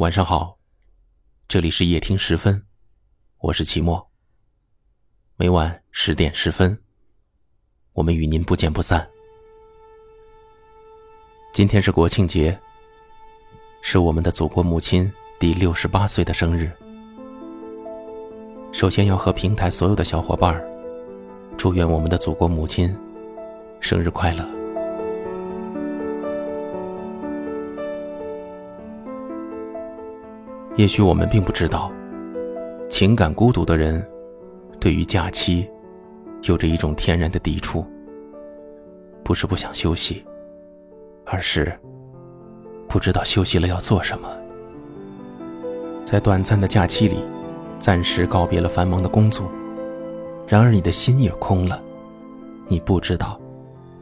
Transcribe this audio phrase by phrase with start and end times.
[0.00, 0.56] 晚上好，
[1.46, 2.64] 这里是夜听十分，
[3.36, 4.10] 我是齐墨。
[5.36, 6.80] 每晚十点十分，
[7.92, 9.06] 我们与您不见不散。
[11.52, 12.58] 今天是国庆节，
[13.82, 16.72] 是我们的祖国母亲第六十八岁的生日。
[18.72, 20.58] 首先要和平台所有的小伙伴，
[21.58, 22.96] 祝愿我们的祖国母亲
[23.80, 24.59] 生日快乐。
[30.80, 31.92] 也许我们并不知道，
[32.88, 34.02] 情感孤独的人，
[34.80, 35.68] 对于假期，
[36.44, 37.84] 有着一种天然的抵触。
[39.22, 40.24] 不是不想休息，
[41.26, 41.70] 而是
[42.88, 44.26] 不知道休息了要做什么。
[46.02, 47.18] 在短暂的假期里，
[47.78, 49.52] 暂时告别了繁忙的工作，
[50.48, 51.78] 然而你的心也空了。
[52.68, 53.38] 你不知道，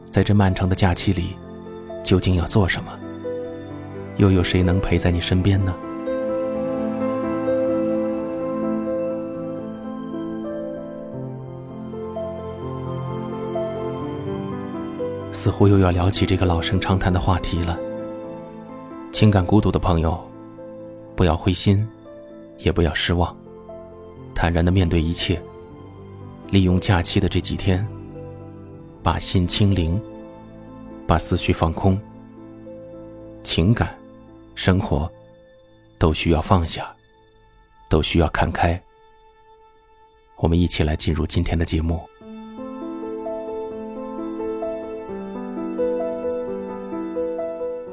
[0.09, 1.35] 在这漫长的假期里，
[2.05, 2.89] 究竟要做什么？
[4.15, 5.75] 又有谁能陪在你身边呢？
[15.39, 17.79] 似乎又要聊起这个老生常谈的话题了。
[19.09, 20.21] 情感孤独的朋友，
[21.15, 21.87] 不要灰心，
[22.57, 23.33] 也不要失望，
[24.35, 25.41] 坦然的面对一切。
[26.51, 27.87] 利用假期的这几天，
[29.01, 30.01] 把心清零，
[31.07, 31.97] 把思绪放空。
[33.41, 33.97] 情感、
[34.55, 35.09] 生活，
[35.97, 36.93] 都需要放下，
[37.87, 38.77] 都需要看开。
[40.35, 42.08] 我们一起来进入今天的节目。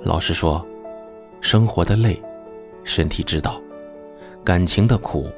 [0.06, 0.64] 老实说，
[1.40, 2.16] 生活的累，
[2.84, 3.60] 身体知道；
[4.44, 5.28] 感情的苦，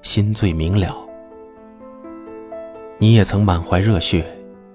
[0.00, 0.96] 心最明了。
[2.96, 4.24] 你也曾满怀热血，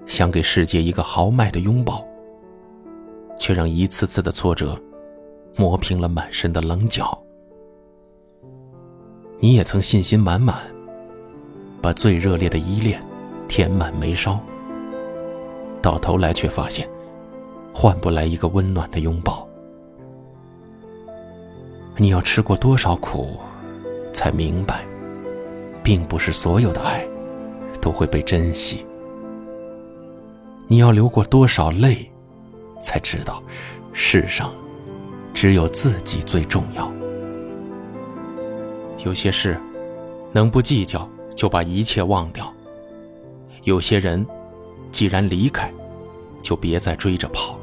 [0.06, 2.06] 想给世界一个豪迈的拥抱，
[3.36, 4.80] 却让一次次的挫折
[5.56, 7.20] 磨平了满身的棱角。
[9.40, 10.58] 你也曾信心满满，
[11.82, 13.02] 把最热烈的依恋
[13.48, 14.38] 填满眉梢，
[15.82, 16.88] 到头来却发现。
[17.80, 19.46] 换不来一个温暖的拥抱。
[21.96, 23.36] 你要吃过多少苦，
[24.12, 24.84] 才明白，
[25.80, 27.06] 并不是所有的爱
[27.80, 28.84] 都会被珍惜。
[30.66, 32.10] 你要流过多少泪，
[32.80, 33.40] 才知道，
[33.92, 34.52] 世上
[35.32, 36.90] 只有自己最重要。
[39.04, 39.56] 有些事，
[40.32, 42.44] 能不计较就把一切忘掉；
[43.62, 44.26] 有些人，
[44.90, 45.72] 既然离开，
[46.42, 47.56] 就别再追着跑。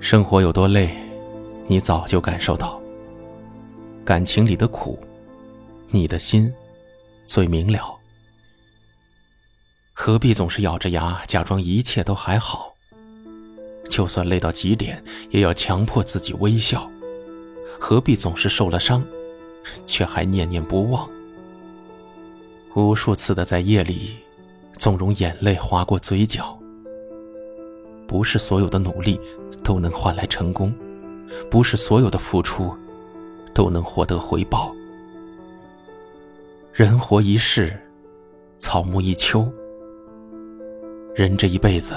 [0.00, 0.96] 生活有多累，
[1.66, 2.80] 你早就感受到；
[4.04, 4.98] 感情里的苦，
[5.88, 6.52] 你的心
[7.26, 7.94] 最明了。
[9.92, 12.72] 何必总是咬着牙假装一切都还好？
[13.90, 16.88] 就算累到极点，也要强迫自己微笑。
[17.78, 19.04] 何必总是受了伤，
[19.84, 21.08] 却还念念不忘？
[22.74, 24.16] 无数次的在夜里，
[24.78, 26.56] 纵容眼泪划过嘴角。
[28.08, 29.20] 不是所有的努力
[29.62, 30.74] 都能换来成功，
[31.50, 32.74] 不是所有的付出
[33.52, 34.74] 都能获得回报。
[36.72, 37.78] 人活一世，
[38.58, 39.46] 草木一秋。
[41.14, 41.94] 人这一辈子，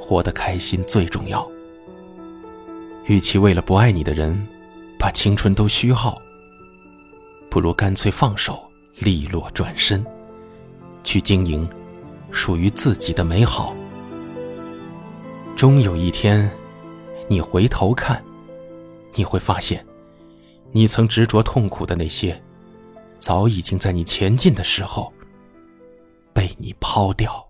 [0.00, 1.48] 活得开心最重要。
[3.04, 4.44] 与其为了不爱你的人，
[4.98, 6.20] 把青春都虚耗，
[7.48, 8.58] 不如干脆放手，
[8.98, 10.04] 利落转身，
[11.04, 11.68] 去经营
[12.32, 13.72] 属于自己的美好。
[15.58, 16.48] 终有一天，
[17.26, 18.22] 你回头看，
[19.14, 19.84] 你会发现，
[20.70, 22.40] 你曾执着痛苦的那些，
[23.18, 25.12] 早已经在你前进的时候
[26.32, 27.44] 被你抛掉。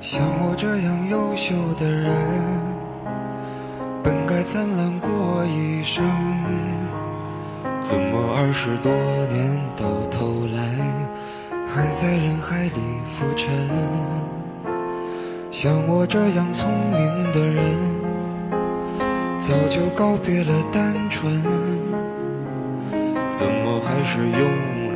[0.00, 2.10] 像我这样优秀的人，
[4.42, 6.04] 灿烂过一生，
[7.80, 8.90] 怎么二十多
[9.28, 10.62] 年到头来，
[11.66, 12.80] 还在人海里
[13.14, 13.50] 浮沉？
[15.50, 17.76] 像我这样聪明的人，
[19.38, 21.42] 早就告别了单纯，
[23.30, 24.50] 怎么还是用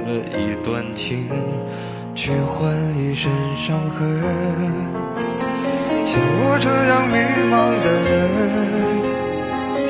[0.07, 1.29] 了一段情？
[2.15, 4.23] 去换一身伤痕，
[6.07, 7.19] 像我这样迷
[7.51, 7.53] 茫
[7.83, 8.13] 的人，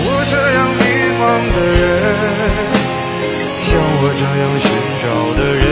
[0.00, 0.82] 像我这样迷
[1.20, 1.84] 茫的人，
[3.58, 3.68] 像
[4.00, 4.64] 我这样寻
[5.02, 5.04] 找
[5.36, 5.62] 的人，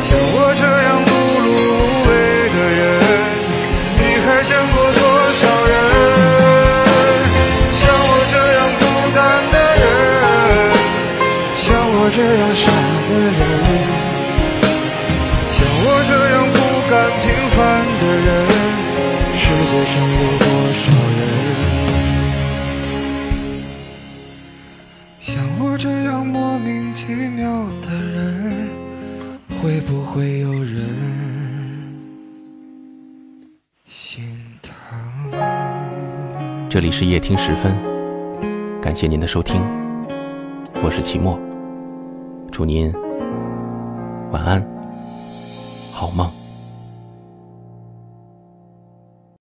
[0.00, 1.10] 像我这样碌
[1.42, 2.10] 碌无为
[2.54, 2.80] 的人，
[3.98, 5.02] 你还见过多
[5.34, 5.74] 少人？
[7.72, 8.82] 像我这样孤
[9.16, 9.18] 单
[9.50, 9.82] 的人，
[11.56, 12.62] 像我这样傻
[13.08, 13.73] 的人。
[25.24, 28.68] 像我这样莫名其妙的人，
[29.48, 30.86] 会不会有人
[33.86, 34.22] 心
[34.60, 35.32] 疼？
[36.68, 37.74] 这里是夜听时分，
[38.82, 39.62] 感谢您的收听，
[40.82, 41.40] 我是齐墨，
[42.52, 42.92] 祝您
[44.30, 44.62] 晚安，
[45.90, 46.30] 好梦。